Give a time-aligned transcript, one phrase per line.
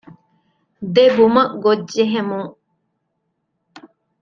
[0.93, 2.51] ދެބުމަގޮށް ޖެހެމުން